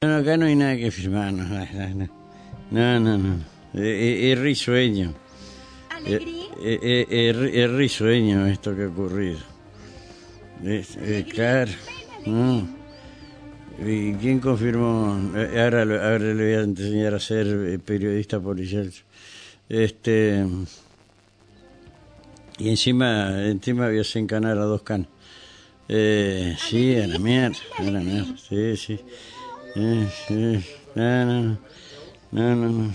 No, 0.00 0.14
acá 0.14 0.36
no 0.36 0.46
hay 0.46 0.54
nada 0.54 0.76
que 0.76 0.92
firmar, 0.92 1.32
no, 1.32 1.42
no, 1.42 2.08
no, 2.70 3.00
no, 3.00 3.18
no. 3.18 3.34
Es, 3.74 4.30
es 4.32 4.38
risueño. 4.38 5.12
¿Alegría? 5.90 6.44
Es, 6.62 7.06
es- 7.10 7.70
risueño 7.72 8.46
esto 8.46 8.76
que 8.76 8.84
ha 8.84 8.88
ocurrido. 8.88 9.40
Eh, 10.62 11.26
claro. 11.28 11.72
no. 12.26 12.68
¿Y 13.84 14.12
quién 14.14 14.38
confirmó? 14.38 15.32
Eh, 15.34 15.60
Ahora, 15.60 15.82
ahora 15.82 16.18
le 16.32 16.44
voy 16.44 16.52
a 16.54 16.60
enseñar 16.60 17.14
a 17.14 17.18
ser 17.18 17.48
eh, 17.48 17.78
periodista 17.80 18.38
policial. 18.38 18.92
Este. 19.68 20.46
Y 22.58 22.68
encima, 22.68 23.46
encima 23.48 23.88
voy 23.88 23.98
a 23.98 24.18
encanar 24.18 24.58
a 24.58 24.62
dos 24.62 24.82
canas. 24.82 25.08
Eh, 25.88 26.54
sí, 26.68 26.94
a 26.98 27.08
la 27.08 27.18
mierda, 27.18 27.56
a 27.78 27.82
la 27.82 27.98
mierda, 27.98 28.36
sí, 28.48 28.76
sí. 28.76 29.00
No, 29.78 31.24
no, 32.32 32.56
no, 32.56 32.56
no, 32.56 32.92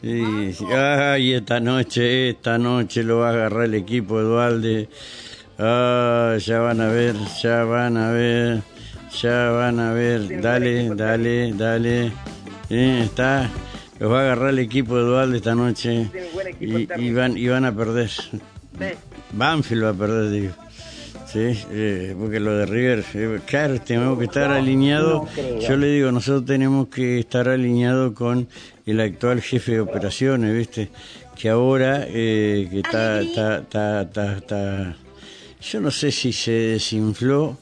sí. 0.00 0.56
Ay, 0.72 1.34
esta 1.34 1.60
noche, 1.60 2.30
esta 2.30 2.56
noche 2.56 3.02
lo 3.02 3.18
va 3.18 3.28
a 3.28 3.32
agarrar 3.32 3.64
el 3.64 3.74
equipo 3.74 4.20
Edualde. 4.20 4.88
Ah, 5.58 6.38
ya 6.38 6.60
van 6.60 6.80
a 6.80 6.88
ver, 6.88 7.14
ya 7.42 7.64
van 7.64 7.98
a 7.98 8.10
ver, 8.10 8.62
ya 9.20 9.50
van 9.50 9.80
a 9.80 9.92
ver. 9.92 10.40
Dale, 10.40 10.94
dale, 10.94 11.52
dale. 11.52 12.12
Eh, 12.70 13.02
está. 13.04 13.50
Los 13.98 14.10
va 14.10 14.20
a 14.20 14.22
agarrar 14.22 14.50
el 14.50 14.60
equipo 14.60 14.98
Edualde 14.98 15.36
esta 15.36 15.54
noche. 15.54 16.08
Y, 16.58 16.88
y 16.98 17.12
van, 17.12 17.36
y 17.36 17.48
van 17.48 17.66
a 17.66 17.76
perder. 17.76 18.10
Banfield 19.32 19.84
va 19.84 19.90
a 19.90 19.94
perder, 19.94 20.30
digo. 20.30 20.54
Sí, 21.32 21.64
eh, 21.70 22.16
porque 22.18 22.40
lo 22.40 22.56
de 22.56 22.66
River, 22.66 23.04
eh, 23.14 23.38
claro, 23.46 23.80
tenemos 23.80 24.18
que 24.18 24.24
estar 24.24 24.50
alineados. 24.50 25.28
Yo 25.60 25.76
le 25.76 25.86
digo, 25.88 26.10
nosotros 26.10 26.44
tenemos 26.44 26.88
que 26.88 27.20
estar 27.20 27.48
alineados 27.48 28.12
con 28.14 28.48
el 28.84 29.00
actual 29.00 29.40
jefe 29.40 29.72
de 29.72 29.80
operaciones, 29.80 30.52
¿viste? 30.56 30.90
Que 31.36 31.48
ahora, 31.50 32.04
eh, 32.08 32.66
que 32.70 32.80
está, 32.80 33.20
está, 33.20 33.58
está, 33.58 34.02
está, 34.02 34.36
está- 34.38 34.96
yo 35.62 35.80
no 35.80 35.90
sé 35.92 36.10
si 36.10 36.32
se 36.32 36.50
desinfló, 36.50 37.56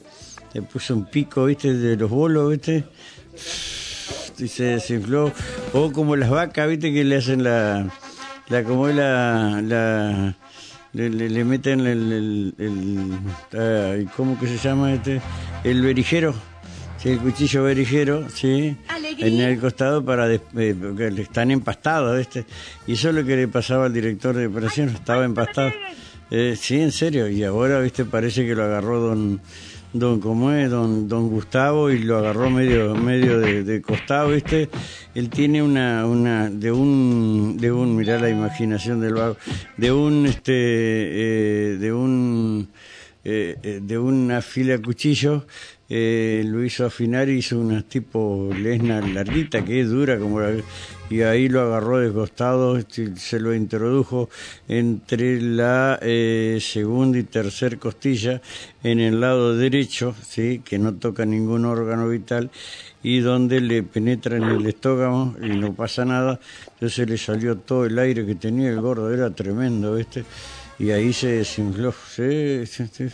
le 0.53 0.61
puso 0.63 0.95
un 0.95 1.05
pico, 1.05 1.45
¿viste? 1.45 1.73
De 1.73 1.95
los 1.95 2.09
bolos, 2.09 2.49
¿viste? 2.49 2.85
y 4.39 4.47
se 4.47 4.63
desinfló 4.63 5.31
o 5.73 5.91
como 5.91 6.15
las 6.15 6.29
vacas 6.29 6.67
viste 6.69 6.93
que 6.93 7.03
le 7.03 7.17
hacen 7.17 7.43
la 7.43 7.89
la 8.47 8.63
como 8.63 8.87
es 8.87 8.95
la 8.95 9.61
la 9.61 10.37
le, 10.93 11.09
le- 11.09 11.29
le 11.29 11.43
meten 11.43 11.81
el, 11.81 12.53
el, 12.57 14.07
cómo 14.15 14.39
que 14.39 14.47
se 14.47 14.57
llama 14.57 14.93
este 14.93 15.21
el 15.63 15.81
berijero 15.81 16.33
sí, 16.97 17.09
el 17.09 17.19
cuchillo 17.19 17.63
berijero 17.63 18.27
sí 18.29 18.75
Alegría. 18.87 19.27
en 19.27 19.39
el 19.41 19.59
costado 19.59 20.03
para 20.03 20.27
des- 20.27 20.41
eh, 20.57 20.75
porque 20.79 21.11
le 21.11 21.21
están 21.21 21.51
empastados 21.51 22.19
este 22.19 22.45
y 22.87 22.93
eso 22.93 23.09
es 23.09 23.15
lo 23.15 23.23
que 23.25 23.35
le 23.35 23.47
pasaba 23.47 23.85
al 23.85 23.93
director 23.93 24.35
de 24.35 24.47
operaciones 24.47 24.95
estaba 24.95 25.25
empastado. 25.25 25.71
eh, 26.31 26.55
sí 26.59 26.79
en 26.81 26.91
serio 26.91 27.27
y 27.27 27.43
ahora 27.43 27.79
viste 27.79 28.05
parece 28.05 28.45
que 28.45 28.55
lo 28.55 28.63
agarró 28.63 28.99
don 28.99 29.41
don 29.93 30.19
cómo 30.19 30.51
es 30.51 30.69
don 30.69 31.07
don 31.07 31.29
Gustavo 31.29 31.89
y 31.89 31.99
lo 31.99 32.17
agarró 32.17 32.49
medio 32.49 32.93
medio 32.95 33.39
de, 33.39 33.81
costado 33.81 34.29
viste 34.29 34.69
él 35.15 35.29
tiene 35.29 35.63
una 35.63 36.05
una 36.05 36.49
de 36.49 36.71
un 36.71 37.57
de 37.57 37.71
un 37.71 37.95
mirá 37.95 38.19
la 38.19 38.29
imaginación 38.29 39.01
del 39.01 39.15
vago 39.15 39.37
de 39.77 39.91
un 39.91 40.27
este 40.27 40.53
eh, 40.53 41.77
de 41.77 41.91
un 41.91 42.69
eh, 43.23 43.57
eh, 43.63 43.79
de 43.81 43.97
una 43.97 44.41
fila 44.41 44.73
de 44.77 44.81
cuchillos 44.81 45.43
eh, 45.89 46.43
lo 46.45 46.63
hizo 46.63 46.85
afinar 46.85 47.29
y 47.29 47.39
hizo 47.39 47.59
una 47.59 47.81
tipo 47.81 48.51
lesna 48.55 49.01
larguita 49.01 49.63
que 49.65 49.81
es 49.81 49.89
dura 49.89 50.19
como 50.19 50.39
la- 50.39 50.61
y 51.09 51.21
ahí 51.21 51.49
lo 51.49 51.61
agarró 51.61 51.97
de 51.97 52.11
costado 52.13 52.77
este, 52.77 53.15
se 53.15 53.39
lo 53.39 53.55
introdujo 53.55 54.29
entre 54.67 55.41
la 55.41 55.97
eh, 56.03 56.59
segunda 56.61 57.17
y 57.17 57.23
tercer 57.23 57.79
costilla 57.79 58.41
en 58.83 58.99
el 58.99 59.19
lado 59.19 59.55
derecho 59.57 60.13
sí 60.21 60.61
que 60.63 60.77
no 60.77 60.93
toca 60.93 61.25
ningún 61.25 61.65
órgano 61.65 62.07
vital 62.07 62.51
y 63.01 63.19
donde 63.21 63.59
le 63.61 63.81
penetra 63.81 64.37
en 64.37 64.49
el 64.49 64.65
estómago 64.67 65.35
y 65.41 65.47
no 65.57 65.73
pasa 65.73 66.05
nada 66.05 66.39
entonces 66.73 67.09
le 67.09 67.17
salió 67.17 67.57
todo 67.57 67.85
el 67.85 67.97
aire 67.97 68.25
que 68.25 68.35
tenía 68.35 68.69
el 68.69 68.79
gordo 68.79 69.11
era 69.11 69.31
tremendo 69.31 69.95
¿viste? 69.95 70.23
Y 70.79 70.91
ahí 70.91 71.11
se 71.13 71.27
desinfló. 71.27 71.91
Sí, 71.91 72.65
sí, 72.65 72.87
sí. 72.91 73.09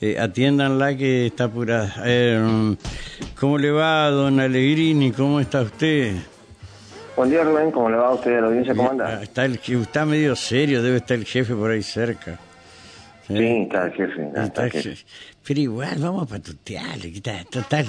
Eh, 0.00 0.18
atiéndanla 0.18 0.96
que 0.96 1.26
está 1.26 1.44
apurada. 1.44 1.94
Eh, 2.04 2.76
¿Cómo 3.38 3.56
le 3.56 3.70
va, 3.70 4.10
don 4.10 4.38
Alegrini? 4.40 5.12
¿Cómo 5.12 5.40
está 5.40 5.62
usted? 5.62 6.16
Buen 7.16 7.30
día, 7.30 7.42
Rubén. 7.44 7.70
¿Cómo 7.70 7.88
le 7.90 7.96
va 7.96 8.08
a 8.08 8.14
usted 8.14 8.36
a 8.38 8.40
la 8.42 8.46
audiencia? 8.48 8.74
¿Cómo 8.74 8.88
Ah, 8.88 8.92
anda? 8.92 9.22
Está, 9.22 9.44
el, 9.44 9.58
está 9.64 10.04
medio 10.04 10.36
serio, 10.36 10.82
debe 10.82 10.98
estar 10.98 11.16
el 11.16 11.24
jefe 11.24 11.54
por 11.54 11.70
ahí 11.70 11.82
cerca. 11.82 12.38
Sí, 13.26 13.34
está 13.36 13.86
el 13.86 13.92
jefe. 13.92 14.26
Está 14.26 14.44
Está 14.44 14.64
el 14.66 14.70
jefe. 14.72 15.04
Pero 15.46 15.60
igual, 15.60 15.98
vamos 16.00 16.22
a 16.24 16.26
patutearle, 16.26 17.08
está 17.08 17.44
total. 17.44 17.86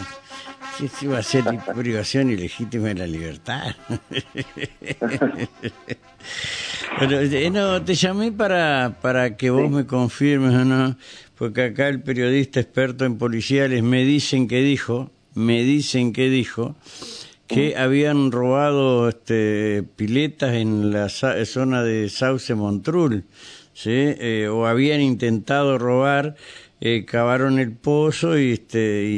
¿Qué 0.99 1.07
va 1.07 1.17
a 1.17 1.19
hacer 1.19 1.43
privación 1.75 2.31
ilegítima 2.31 2.87
de 2.89 2.95
la 2.95 3.07
libertad? 3.07 3.75
Pero, 6.99 7.19
eh, 7.21 7.49
no, 7.49 7.81
te 7.83 7.95
llamé 7.95 8.31
para, 8.31 8.97
para 9.01 9.37
que 9.37 9.49
vos 9.49 9.71
me 9.71 9.85
confirmes 9.85 10.53
o 10.53 10.65
no, 10.65 10.97
porque 11.35 11.63
acá 11.63 11.87
el 11.87 12.01
periodista 12.01 12.59
experto 12.59 13.05
en 13.05 13.17
policiales 13.17 13.83
me 13.83 14.03
dicen 14.03 14.47
que 14.47 14.61
dijo, 14.61 15.09
me 15.33 15.63
dicen 15.63 16.11
que 16.13 16.29
dijo, 16.29 16.75
que 17.47 17.75
habían 17.77 18.31
robado 18.31 19.09
este, 19.09 19.83
piletas 19.95 20.53
en 20.55 20.91
la 20.91 21.09
zona 21.09 21.83
de 21.83 22.09
Sauce 22.09 22.53
Montrul, 22.53 23.23
¿sí? 23.73 23.89
Eh, 23.93 24.47
o 24.51 24.67
habían 24.67 25.01
intentado 25.01 25.77
robar, 25.77 26.35
eh, 26.81 27.05
cavaron 27.05 27.59
el 27.59 27.71
pozo 27.71 28.37
y, 28.37 28.51
este, 28.51 29.03
y, 29.05 29.15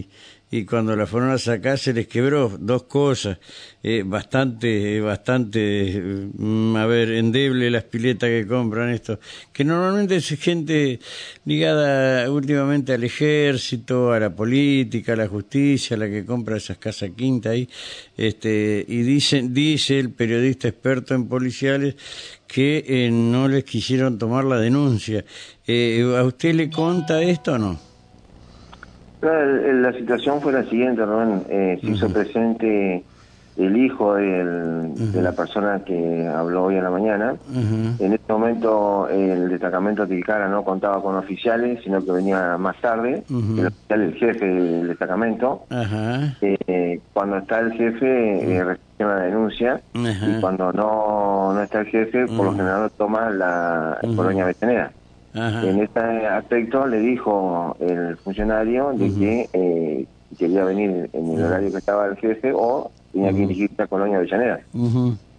y- 0.00 0.08
y 0.52 0.64
cuando 0.64 0.96
la 0.96 1.06
fueron 1.06 1.30
a 1.30 1.38
sacar 1.38 1.78
se 1.78 1.92
les 1.92 2.08
quebró 2.08 2.56
dos 2.58 2.84
cosas, 2.84 3.38
eh, 3.82 4.02
bastante, 4.04 4.96
eh, 4.96 5.00
bastante, 5.00 6.30
mm, 6.34 6.76
a 6.76 6.86
ver, 6.86 7.12
endeble 7.12 7.70
las 7.70 7.84
piletas 7.84 8.28
que 8.28 8.46
compran 8.46 8.90
esto, 8.90 9.20
que 9.52 9.64
normalmente 9.64 10.16
es 10.16 10.28
gente 10.40 10.98
ligada 11.44 12.28
últimamente 12.30 12.92
al 12.92 13.04
ejército, 13.04 14.12
a 14.12 14.18
la 14.18 14.34
política, 14.34 15.12
a 15.12 15.16
la 15.16 15.28
justicia, 15.28 15.96
la 15.96 16.08
que 16.08 16.24
compra 16.24 16.56
esas 16.56 16.78
casas 16.78 17.10
quinta 17.16 17.50
ahí, 17.50 17.68
este, 18.16 18.84
y 18.88 19.02
dicen, 19.02 19.54
dice 19.54 20.00
el 20.00 20.10
periodista 20.10 20.68
experto 20.68 21.14
en 21.14 21.28
policiales 21.28 21.94
que 22.48 22.84
eh, 22.88 23.10
no 23.12 23.46
les 23.46 23.62
quisieron 23.64 24.18
tomar 24.18 24.44
la 24.44 24.58
denuncia. 24.58 25.24
Eh, 25.66 26.02
¿A 26.18 26.24
usted 26.24 26.54
le 26.54 26.68
conta 26.68 27.22
esto 27.22 27.52
o 27.52 27.58
no? 27.58 27.89
El- 29.22 29.82
la 29.82 29.92
situación 29.92 30.40
fue 30.40 30.52
la 30.52 30.64
siguiente, 30.64 31.04
Rubén. 31.04 31.42
Eh, 31.48 31.78
se 31.80 31.86
hizo 31.92 32.06
presente 32.12 33.04
el 33.56 33.76
hijo 33.76 34.14
del- 34.14 34.94
de 35.12 35.20
la 35.22 35.32
persona 35.32 35.82
que 35.84 36.26
habló 36.26 36.64
hoy 36.64 36.76
a 36.78 36.82
la 36.82 36.90
mañana. 36.90 37.34
En 37.98 38.12
este 38.14 38.32
momento 38.32 39.08
el 39.10 39.50
destacamento 39.50 40.06
Tilcara 40.06 40.48
no 40.48 40.64
contaba 40.64 41.02
con 41.02 41.16
oficiales, 41.16 41.80
sino 41.84 42.02
que 42.02 42.12
venía 42.12 42.56
más 42.56 42.80
tarde. 42.80 43.22
El 43.58 43.66
oficial, 43.66 44.00
el 44.02 44.14
jefe 44.14 44.46
del 44.46 44.88
destacamento. 44.88 45.64
Eh, 46.40 47.00
cuando 47.12 47.36
está 47.38 47.58
el 47.60 47.72
jefe, 47.72 48.06
eh, 48.56 48.64
recibe 48.64 48.86
una 49.00 49.16
denuncia. 49.20 49.80
Y 50.38 50.40
cuando 50.40 50.72
no, 50.72 51.52
no 51.52 51.62
está 51.62 51.80
el 51.80 51.86
jefe, 51.88 52.26
por 52.28 52.46
lo 52.46 52.52
general 52.56 52.90
toma 52.96 53.28
la 53.30 53.98
colonia 54.16 54.44
Avellaneda. 54.44 54.92
Ajá. 55.34 55.68
En 55.68 55.80
este 55.80 56.00
aspecto 56.26 56.86
le 56.86 56.98
dijo 57.00 57.76
el 57.80 58.16
funcionario 58.18 58.92
de 58.94 59.14
que 59.14 59.48
eh, 59.52 60.06
quería 60.38 60.64
venir 60.64 61.08
en 61.12 61.30
el 61.34 61.44
horario 61.44 61.70
que 61.70 61.78
estaba 61.78 62.06
el 62.06 62.16
jefe 62.16 62.52
o 62.54 62.90
tenía 63.12 63.30
que 63.30 63.38
dirigirse 63.38 63.82
a 63.82 63.86
Colonia 63.86 64.16
Avellaneda. 64.18 64.60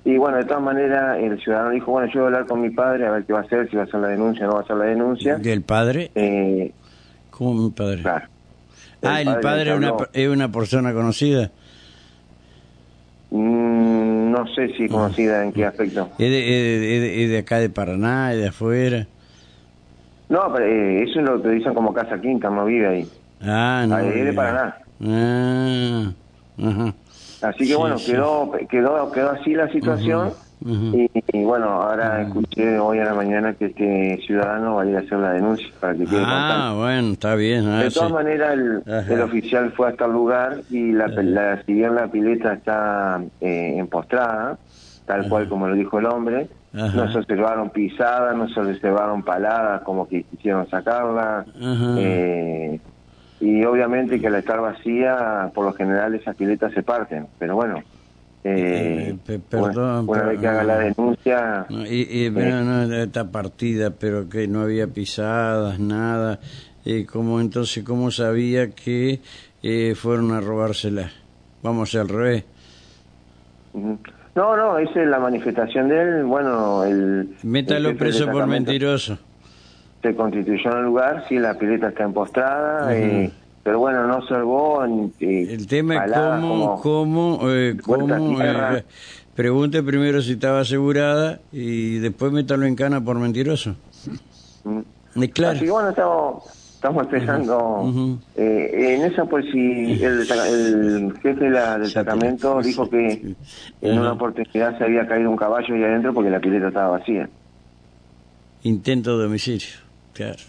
Y 0.04 0.18
bueno, 0.18 0.38
de 0.38 0.46
todas 0.46 0.64
maneras, 0.64 1.20
el 1.20 1.40
ciudadano 1.42 1.70
dijo, 1.72 1.92
bueno, 1.92 2.08
yo 2.12 2.22
voy 2.22 2.24
a 2.24 2.26
hablar 2.28 2.46
con 2.48 2.62
mi 2.62 2.70
padre 2.72 3.06
a 3.06 3.12
ver 3.12 3.26
qué 3.26 3.34
va 3.34 3.40
a 3.40 3.44
hacer, 3.44 3.70
si 3.70 3.76
va 3.76 3.84
a 3.84 3.86
hacer 3.86 4.00
la 4.00 4.08
denuncia 4.08 4.46
o 4.46 4.48
no 4.48 4.54
va 4.56 4.62
a 4.62 4.64
hacer 4.64 4.78
la 4.78 4.86
denuncia. 4.86 5.36
¿Del 5.38 5.62
padre? 5.62 6.10
Eh, 6.16 6.72
¿Cómo 7.30 7.54
mi 7.54 7.70
padre? 7.72 8.02
claro. 8.02 8.26
ah, 9.04 9.22
el 9.22 9.40
padre 9.42 9.72
es 9.72 9.78
una, 9.78 9.94
es 10.14 10.28
una 10.30 10.52
persona 10.52 10.94
conocida. 10.94 11.52
Mm, 13.30 14.32
no 14.32 14.46
sé 14.56 14.70
si 14.76 14.88
conocida 14.90 15.44
en 15.44 15.54
qué 15.54 15.66
aspecto. 15.66 16.10
¿Es 16.18 16.30
de, 16.32 16.40
es 16.40 16.80
de- 16.82 16.96
es 16.96 17.02
de- 17.02 17.24
es 17.24 17.30
de 17.30 17.38
acá 17.38 17.60
de 17.60 17.70
Paraná, 17.70 18.34
es 18.34 18.40
de 18.40 18.48
afuera? 18.48 19.08
No, 20.32 20.52
pero 20.54 20.66
eh, 20.66 21.04
eso 21.04 21.20
es 21.20 21.30
lo 21.30 21.42
que 21.42 21.50
dicen 21.50 21.74
como 21.74 21.94
Casa 21.94 22.20
Quinta, 22.22 22.50
no 22.50 22.64
vive 22.66 22.88
ahí. 22.88 23.12
Ah, 23.42 23.86
no. 23.88 23.96
Ah, 23.96 24.02
es 24.04 24.26
de. 24.26 24.34
Paraná. 24.34 24.78
Ah, 25.04 26.12
ajá. 26.58 26.94
Así 27.42 27.58
que 27.60 27.66
Sí, 27.66 27.74
bueno, 27.76 27.98
sí. 28.00 28.12
quedó, 28.12 28.52
quedó, 28.70 29.12
quedó 29.12 29.32
así 29.32 29.54
la 29.56 29.68
situación 29.72 30.34
y, 30.64 31.44
bueno, 31.44 31.66
ahora 31.82 32.22
escuché 32.22 32.78
hoy 32.80 33.00
a 33.00 33.06
la 33.06 33.14
mañana 33.16 33.54
que 33.56 33.66
este 33.66 34.20
ciudadano 34.26 34.76
va 34.76 34.84
a 34.84 34.86
ir 34.86 34.96
a 34.96 35.00
hacer 35.00 35.18
la 35.18 35.34
denuncia 35.34 35.68
para 35.80 35.94
que 35.94 36.06
quede 36.06 36.22
Ah, 36.24 36.74
bueno, 36.78 37.14
está 37.14 37.36
bien. 37.36 37.66
Ah, 37.68 37.82
de 37.82 37.90
todas 37.92 38.12
maneras, 38.12 38.56
el 39.10 39.22
oficial 39.22 39.74
fue 39.74 39.90
hasta 39.90 40.06
el 40.06 40.12
lugar 40.14 40.62
y 40.70 40.92
la, 40.94 41.08
la- 41.08 41.64
si 41.66 41.74
bien 41.74 41.96
la 41.96 42.08
pileta 42.12 42.54
está 42.54 43.22
eh, 43.42 43.74
empostrada, 43.78 44.60
tal 45.06 45.28
cual 45.28 45.50
como 45.50 45.68
lo 45.68 45.76
dijo 45.76 45.98
el 46.00 46.06
hombre, 46.06 46.48
Ajá. 46.74 46.96
no 47.06 47.12
se 47.12 47.20
observaron 47.20 47.70
pisadas, 47.72 48.36
no 48.36 48.48
se 48.50 48.60
observaron 48.60 49.24
paladas 49.24 49.82
como 49.84 50.08
que 50.08 50.24
quisieron 50.24 50.70
sacarla. 50.70 51.46
Eh, 51.98 52.80
y 53.42 53.64
obviamente 53.66 54.20
que 54.22 54.28
al 54.28 54.36
estar 54.36 54.62
vacía, 54.62 55.52
por 55.54 55.66
lo 55.66 55.74
general 55.74 56.16
esas 56.16 56.36
piletas 56.36 56.72
se 56.74 56.84
parten. 56.84 57.28
Pero 57.40 57.56
bueno, 57.56 57.80
eh, 58.44 59.16
Eh, 59.28 59.36
una- 59.58 59.68
perdón, 59.72 60.06
una, 60.10 60.24
vez 60.24 60.40
que 60.40 60.48
haga 60.48 60.64
la 60.64 60.78
denuncia, 60.80 61.66
No, 61.70 61.86
y, 61.86 62.08
y, 62.10 62.30
pero 62.32 62.64
no, 62.64 62.84
está 62.96 63.30
partida, 63.32 63.92
pero 63.92 64.30
que 64.30 64.48
no 64.48 64.62
había 64.62 64.88
pisadas, 64.88 65.80
nada. 65.80 66.40
Eh, 66.86 67.06
¿cómo, 67.06 67.42
entonces, 67.42 67.84
¿cómo 67.84 68.10
sabía 68.12 68.72
que 68.72 69.20
eh, 69.62 69.94
fueron 69.96 70.32
a 70.32 70.40
robársela? 70.42 71.12
Vamos 71.62 71.94
al 71.96 72.10
revés. 72.10 72.46
No, 74.36 74.56
no, 74.56 74.78
esa 74.78 75.02
es 75.02 75.08
la 75.08 75.20
manifestación 75.20 75.90
de 75.90 76.02
él. 76.02 76.24
Bueno, 76.24 76.84
el. 76.84 77.36
Métalo 77.44 77.90
el 77.90 77.98
preso 77.98 78.30
por 78.32 78.48
mentiroso. 78.48 79.18
Se 80.02 80.16
constituyó 80.16 80.72
en 80.72 80.78
el 80.78 80.84
lugar, 80.86 81.26
sí, 81.30 81.38
la 81.38 81.54
pileta 81.60 81.90
está 81.90 82.04
empostrada, 82.04 82.96
eh, 82.96 83.32
pero 83.62 83.78
bueno, 83.78 84.08
no 84.08 84.18
observó. 84.18 84.84
eh, 85.20 85.48
El 85.52 85.68
tema 85.68 86.06
es 86.06 86.12
cómo, 86.12 86.82
cómo, 86.82 87.40
eh, 87.44 87.78
cómo, 87.84 88.42
eh, 88.42 88.84
pregunte 89.36 89.84
primero 89.84 90.22
si 90.24 90.32
estaba 90.32 90.62
asegurada 90.62 91.40
y 91.52 92.00
después 92.00 92.32
métalo 92.32 92.66
en 92.66 92.76
cana 92.76 93.00
por 93.04 93.20
mentiroso. 93.20 93.76
Mm. 94.64 94.80
Es 95.22 95.30
claro. 95.34 95.58
Así 95.58 95.66
que 95.66 95.72
bueno, 95.72 95.90
estamos, 95.90 96.44
estamos 96.82 97.04
empezando. 97.04 97.58
Ujú. 97.84 98.18
eh, 98.36 98.96
en 98.96 99.04
eso, 99.04 99.28
pues, 99.28 99.46
si 99.52 100.04
el, 100.04 100.26
jefe 101.22 101.44
de 101.46 101.50
la- 101.52 101.74
del 101.74 101.84
destacamento 101.84 102.60
dijo 102.64 102.90
que 102.90 103.36
en 103.82 104.00
una 104.00 104.14
oportunidad 104.14 104.76
se 104.80 104.86
había 104.86 105.06
caído 105.08 105.30
un 105.30 105.38
caballo 105.38 105.76
ahí 105.76 105.84
adentro 105.84 106.12
porque 106.12 106.32
la 106.32 106.40
pileta 106.40 106.70
estaba 106.70 106.98
vacía. 106.98 107.30
Intento 108.64 109.20
de 109.20 109.28
homicidio, 109.28 109.68
claro. 110.14 110.40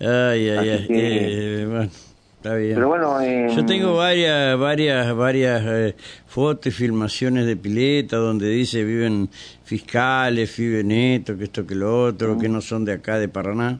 Ay, 0.00 0.48
ay, 0.48 0.68
ay. 0.70 0.86
que- 0.88 1.62
eh, 1.62 1.66
bueno, 1.66 1.90
está 2.36 2.54
bien. 2.54 2.74
Pero 2.74 2.88
bueno, 2.88 3.20
eh, 3.20 3.48
Yo 3.54 3.66
tengo 3.66 3.94
varias, 3.96 4.58
varias, 4.58 5.14
varias 5.14 5.62
eh, 5.66 5.94
fotos 6.26 6.68
y 6.68 6.70
filmaciones 6.70 7.44
de 7.46 7.56
pileta 7.56 8.16
donde 8.16 8.48
dice 8.48 8.82
viven 8.82 9.28
fiscales, 9.62 10.56
viven 10.56 10.90
esto, 10.90 11.36
que 11.36 11.44
esto, 11.44 11.66
que 11.66 11.74
lo 11.74 12.04
otro, 12.04 12.38
que 12.38 12.48
no 12.48 12.62
son 12.62 12.84
de 12.86 12.92
acá, 12.94 13.18
de 13.18 13.28
Paraná. 13.28 13.78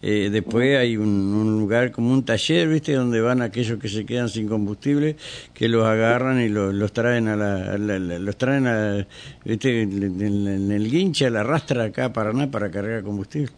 Eh, 0.00 0.28
después 0.30 0.78
hay 0.78 0.96
un, 0.96 1.08
un 1.08 1.58
lugar 1.58 1.90
como 1.90 2.12
un 2.12 2.24
taller, 2.24 2.68
¿viste? 2.68 2.92
Donde 2.92 3.20
van 3.20 3.42
aquellos 3.42 3.78
que 3.80 3.88
se 3.88 4.06
quedan 4.06 4.28
sin 4.28 4.46
combustible, 4.48 5.16
que 5.52 5.68
los 5.68 5.84
agarran 5.86 6.40
y 6.40 6.48
los, 6.48 6.72
los 6.72 6.92
traen 6.92 7.26
a 7.26 7.34
la, 7.34 7.72
a 7.72 7.78
la- 7.78 7.98
la- 7.98 8.18
los 8.20 8.36
traen 8.36 8.66
a, 8.68 9.06
¿viste? 9.44 9.82
En, 9.82 10.70
el 10.70 10.88
guinche, 10.90 11.26
a 11.26 11.30
la 11.30 11.42
rastra 11.42 11.84
acá 11.84 12.06
a 12.06 12.12
Paraná 12.12 12.48
para 12.50 12.70
cargar 12.70 13.02
combustible. 13.02 13.50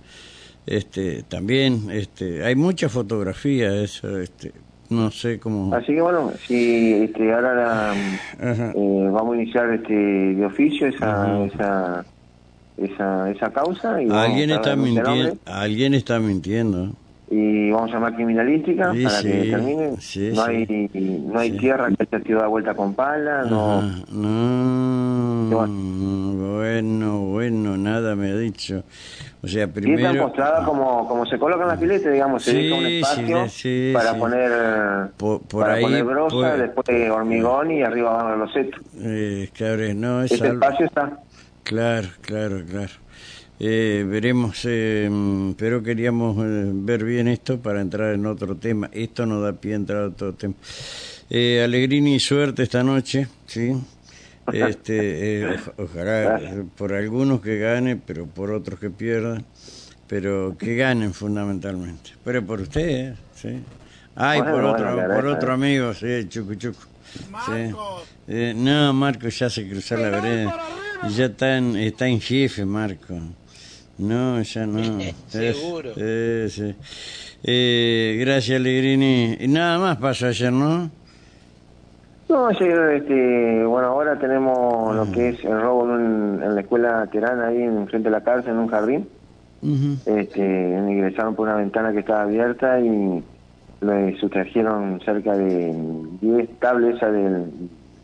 Este, 0.67 1.25
también, 1.25 1.91
este, 1.91 2.43
hay 2.45 2.55
mucha 2.55 2.89
fotografía 2.89 3.75
eso, 3.83 4.19
este, 4.19 4.53
no 4.89 5.11
sé 5.11 5.39
cómo. 5.39 5.75
Así 5.75 5.93
que 5.95 6.01
bueno, 6.01 6.33
si 6.47 6.93
este, 6.95 7.33
ahora 7.33 7.55
la, 7.55 7.95
eh, 8.43 9.09
vamos 9.13 9.35
a 9.37 9.43
iniciar 9.43 9.73
este 9.75 9.93
de 9.95 10.45
oficio 10.47 10.87
esa 10.87 11.45
esa 11.45 12.05
esa, 12.77 13.31
esa 13.31 13.53
causa 13.53 14.03
y 14.03 14.09
Alguien 14.11 14.51
está 14.51 14.75
mintiendo, 14.77 15.37
alguien 15.47 15.95
está 15.95 16.19
mintiendo. 16.19 16.91
y 17.31 17.71
vamos 17.71 17.91
a 17.91 17.95
llamar 17.95 18.15
criminalística 18.17 18.93
Sí, 18.93 19.05
para 19.05 19.21
que 19.23 19.29
determinen 19.29 19.97
sí, 20.01 20.31
no 20.35 20.43
hay 20.45 20.91
no 21.27 21.39
hay 21.39 21.51
tierra 21.59 21.89
que 21.89 22.07
haya 22.11 22.25
sido 22.25 22.41
da 22.41 22.47
vuelta 22.49 22.75
con 22.75 22.95
pala 22.95 23.45
no. 23.45 23.83
Bueno, 25.51 27.21
bueno, 27.27 27.77
nada 27.77 28.15
me 28.17 28.31
ha 28.31 28.37
dicho. 28.37 28.83
O 29.43 29.49
sea, 29.49 29.63
y 29.63 29.69
está 29.69 29.81
primero... 29.81 30.11
empostrada 30.11 30.65
como 30.65 31.09
como 31.09 31.25
se 31.27 31.39
colocan 31.39 31.69
las 31.69 31.79
piletas 31.79 32.13
digamos 32.13 32.43
se 32.43 32.51
Sí, 32.53 32.57
deja 32.69 32.77
un 32.77 32.87
espacio 32.87 33.49
sí, 33.49 33.91
para 33.95 34.15
poner 34.15 34.51
Por- 35.17 35.41
por 35.43 35.63
para 35.63 35.75
ahí, 35.75 35.83
poner 35.83 36.05
brosa 36.05 36.57
después 36.57 37.11
hormigón 37.11 37.71
y 37.71 37.83
arriba 37.83 38.23
van 38.23 38.39
los 38.39 38.53
setos. 38.53 38.81
Eh, 39.01 39.49
no, 39.97 40.23
es 40.23 40.33
ese 40.33 40.45
algo... 40.47 40.55
espacio 40.63 40.87
está 40.87 41.19
Claro, 41.63 42.09
claro, 42.21 42.65
claro. 42.69 42.93
Eh, 43.63 44.05
veremos, 44.09 44.61
eh, 44.65 45.09
pero 45.59 45.83
queríamos 45.83 46.37
eh, 46.39 46.71
ver 46.73 47.05
bien 47.05 47.29
esto 47.29 47.61
para 47.61 47.81
entrar 47.83 48.15
en 48.15 48.25
otro 48.27 48.57
tema. 48.57 48.89
Esto 48.93 49.27
no 49.27 49.41
da 49.41 49.53
pie 49.53 49.75
a 49.75 49.77
entrar 49.77 50.03
a 50.05 50.07
otro 50.09 50.35
tema. 50.35 50.55
Eh, 51.29 51.61
Alegrini, 51.63 52.19
suerte 52.19 52.63
esta 52.63 52.83
noche, 52.83 53.29
¿sí? 53.47 53.73
Este, 54.53 55.43
eh, 55.43 55.47
oj- 55.59 55.75
ojalá 55.77 56.41
por 56.77 56.93
algunos 56.95 57.41
que 57.43 57.59
gane, 57.59 57.97
pero 57.97 58.27
por 58.27 58.51
otros 58.51 58.81
que 58.81 58.91
pierdan, 58.91 59.45
pero 60.09 60.57
que 60.59 60.75
ganen 60.75 61.13
fundamentalmente. 61.13 62.11
Pero 62.25 62.45
por 62.45 62.63
usted, 62.63 62.89
¿eh? 63.13 63.17
¿sí? 63.35 63.61
Ay, 64.17 64.41
Bueno, 64.41 64.55
por 64.57 64.65
otro, 64.65 65.15
por 65.15 65.27
otro 65.27 65.53
amigo, 65.53 65.95
sí, 65.95 66.27
Chucu 66.29 66.55
Chucu. 66.55 66.81
Sí. 67.47 67.75
Eh, 68.27 68.55
no, 68.57 68.93
Marco 68.95 69.29
ya 69.29 69.51
se 69.51 69.69
cruzó 69.69 69.97
la 69.97 70.11
vereda. 70.11 70.55
Ya 71.09 71.25
está 71.27 71.57
en, 71.59 71.77
está 71.77 72.07
en 72.07 72.21
jefe, 72.21 72.65
Marco. 72.65 73.15
No, 73.99 74.41
ya 74.43 74.67
no. 74.67 74.99
Seguro. 75.29 75.91
Eh, 75.97 76.47
sí. 76.51 76.75
Eh, 77.43 78.19
gracias, 78.21 78.57
Alegrini. 78.61 79.37
Y 79.41 79.49
nada 79.49 79.79
más 79.79 79.97
pasó 79.97 80.27
ayer, 80.27 80.53
¿no? 80.53 80.91
No, 82.29 82.47
ayer, 82.47 82.79
este, 82.95 83.65
bueno, 83.65 83.89
ahora 83.89 84.19
tenemos 84.19 84.95
lo 84.95 85.11
que 85.11 85.31
es 85.31 85.45
el 85.45 85.61
robo 85.61 85.85
en, 85.85 85.91
un- 85.91 86.43
en 86.43 86.55
la 86.55 86.61
escuela 86.61 87.09
Terán, 87.11 87.41
ahí 87.41 87.61
en 87.63 87.89
frente 87.89 88.09
de 88.09 88.13
la 88.13 88.23
cárcel, 88.23 88.53
en 88.53 88.59
un 88.59 88.69
jardín. 88.69 89.09
Este, 90.07 90.41
ingresaron 90.41 91.35
por 91.35 91.49
una 91.49 91.57
ventana 91.57 91.93
que 91.93 91.99
estaba 92.01 92.23
abierta 92.23 92.79
y 92.81 93.23
le 93.81 94.17
sustrajeron 94.21 95.01
cerca 95.05 95.37
de 95.37 95.75
10 96.21 96.59
tablets 96.61 96.97
esas 96.99 97.13
del, 97.13 97.47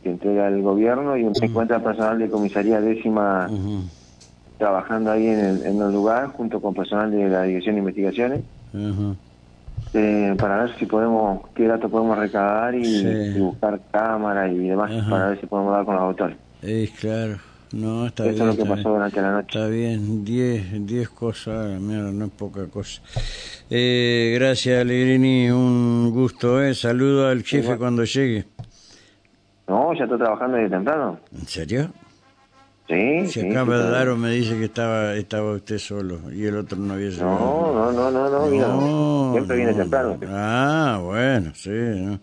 que 0.06 0.12
entrega 0.12 0.47
el 0.47 0.62
gobierno 0.62 1.17
y 1.17 1.25
un 1.25 1.35
50 1.35 1.82
personal 1.82 2.17
de 2.17 2.29
comisaría 2.29 2.81
décima 2.81 3.50
trabajando 4.56 5.11
ahí 5.11 5.26
en 5.26 5.38
el, 5.41 5.67
en 5.67 5.82
el 5.82 5.93
lugar 5.93 6.29
junto 6.29 6.61
con 6.61 6.75
personal 6.75 7.11
de 7.11 7.29
la 7.29 7.43
Dirección 7.43 7.75
de 7.75 7.81
Investigaciones 7.81 8.41
eh, 9.94 10.35
para 10.38 10.62
ver 10.64 10.76
si 10.79 10.87
podemos, 10.87 11.41
qué 11.55 11.67
datos 11.67 11.91
podemos 11.91 12.17
recabar 12.19 12.75
y, 12.75 12.85
Sí. 12.85 13.06
y 13.37 13.41
buscar 13.41 13.81
cámaras 13.91 14.53
y 14.53 14.58
demás 14.69 14.91
para 15.11 15.29
ver 15.31 15.41
si 15.41 15.47
podemos 15.47 15.73
dar 15.73 15.85
con 15.85 15.95
los 15.97 16.04
autores. 16.04 16.37
Eh, 16.62 16.88
claro. 17.00 17.38
No, 17.73 18.07
está 18.07 18.25
Eso 18.26 18.33
bien. 18.35 18.49
es 18.49 18.57
lo 18.57 18.62
que 18.64 18.69
pasó 18.71 18.83
bien. 18.85 18.95
durante 18.95 19.21
la 19.21 19.33
noche. 19.33 19.47
Está 19.59 19.66
bien, 19.69 20.25
10 20.25 20.87
10 20.87 21.09
cosas, 21.11 21.80
mierda, 21.80 22.12
no 22.12 22.26
es 22.26 22.30
poca 22.30 22.64
cosa. 22.66 23.02
Eh, 23.69 24.37
gracias, 24.38 24.80
Alegrini, 24.80 25.50
un 25.50 26.11
gusto, 26.12 26.62
¿eh? 26.62 26.75
Saludo 26.75 27.26
al 27.28 27.42
jefe 27.42 27.64
Igual. 27.64 27.78
cuando 27.78 28.04
llegue. 28.04 28.45
No, 29.68 29.92
ya 29.94 30.04
estoy 30.04 30.18
trabajando 30.18 30.56
desde 30.56 30.70
temprano. 30.70 31.18
¿En 31.32 31.46
serio? 31.46 31.90
Sí, 32.88 33.26
Si 33.26 33.32
sí. 33.32 33.40
acá 33.50 33.61
sí, 33.62 33.66
claro. 33.66 33.90
Daro 33.90 34.16
me 34.16 34.30
dice 34.30 34.56
que 34.56 34.66
estaba 34.66 35.14
estaba 35.16 35.50
usted 35.54 35.76
solo 35.78 36.20
y 36.32 36.44
el 36.44 36.56
otro 36.56 36.78
no 36.78 36.94
había 36.94 37.08
llegado. 37.11 37.30
No, 37.32 37.73
no, 37.73 37.92
no, 37.92 38.11
no, 38.12 38.30
no, 38.30 38.46
mira, 38.46 38.68
No, 38.68 39.30
siempre 39.32 39.56
viene 39.56 39.73
no. 39.73 39.78
temprano. 39.78 40.18
Ah, 40.28 41.00
bueno, 41.02 41.50
sí. 41.56 41.70
¿no? 41.73 42.20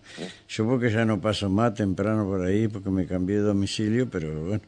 Yo 0.48 0.66
porque 0.66 0.90
ya 0.90 1.04
no 1.04 1.20
paso 1.20 1.50
más 1.50 1.74
temprano 1.74 2.26
por 2.26 2.46
ahí 2.46 2.70
porque 2.70 2.90
me 2.90 3.06
cambié 3.06 3.38
de 3.38 3.42
domicilio, 3.44 4.08
pero 4.10 4.40
bueno. 4.40 4.62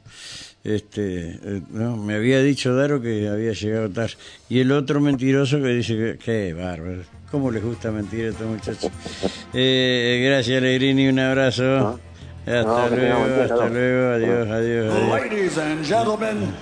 Este, 0.65 1.29
eh, 1.43 1.61
no, 1.71 1.95
me 1.95 2.15
había 2.15 2.41
dicho 2.41 2.75
Daro 2.75 2.99
que 2.99 3.29
había 3.29 3.53
llegado 3.53 3.89
tarde. 3.89 4.15
Y 4.49 4.59
el 4.59 4.73
otro 4.73 4.99
mentiroso 4.99 5.61
que 5.61 5.67
dice 5.69 5.95
que, 5.95 6.17
qué 6.17 6.53
bárbaro. 6.53 7.03
¿Cómo 7.31 7.51
les 7.51 7.63
gusta 7.63 7.91
mentir 7.91 8.25
a 8.25 8.29
estos 8.29 8.47
muchachos? 8.47 8.91
Eh, 9.57 10.21
gracias, 10.27 10.57
Alegrini, 10.57 11.07
un 11.07 11.19
abrazo. 11.19 11.97
Hasta 12.45 12.61
No, 12.63 12.89
luego, 12.95 13.23
hasta 13.23 13.43
hasta 13.55 13.69
luego, 13.69 14.13
adiós, 14.13 14.49
adiós, 14.51 14.93
adiós. 14.93 15.09
Ladies 15.09 15.57
and 15.57 15.83
gentlemen, 15.83 16.53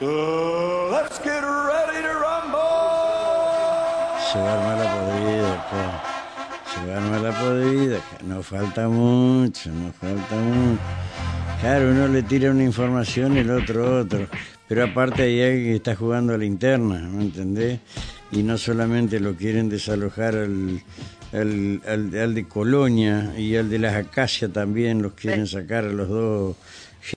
uh, 0.00 0.90
let's 0.92 1.18
get 1.18 1.42
ready 1.42 2.02
to 2.02 2.14
rumble. 2.22 2.60
Se 4.32 4.38
va 4.38 4.52
a 4.52 4.54
armar 4.54 4.78
la 4.78 4.94
podrida 4.94 5.52
acá. 5.54 6.02
Se 6.72 6.86
va 6.86 6.94
a 6.94 6.96
armar 6.98 7.20
la 7.20 7.32
podrida 7.32 7.96
acá. 7.96 8.16
No 8.24 8.42
falta 8.44 8.88
mucho, 8.88 9.70
no 9.70 9.92
falta 9.92 10.36
mucho. 10.36 10.80
Claro, 11.62 11.90
uno 11.90 12.06
le 12.06 12.22
tira 12.22 12.52
una 12.52 12.62
información 12.62 13.36
y 13.36 13.40
el 13.40 13.50
otro 13.50 13.98
otro. 14.00 14.28
Pero 14.68 14.84
aparte 14.84 15.22
hay 15.22 15.42
alguien 15.42 15.64
que 15.64 15.76
está 15.76 15.96
jugando 15.96 16.34
a 16.34 16.38
la 16.38 16.44
interna, 16.44 17.00
¿me 17.00 17.22
entendés? 17.24 17.80
Y 18.30 18.44
no 18.44 18.56
solamente 18.56 19.18
lo 19.18 19.34
quieren 19.34 19.68
desalojar 19.68 20.36
al, 20.36 20.80
al, 21.32 21.82
al 21.86 22.34
de 22.34 22.44
Colonia 22.46 23.34
y 23.36 23.56
al 23.56 23.68
de 23.68 23.78
las 23.78 23.94
Acacias 23.94 24.52
también 24.52 25.02
los 25.02 25.12
quieren 25.12 25.46
sacar 25.46 25.84
a 25.84 25.92
los 25.92 26.08
dos 26.08 26.56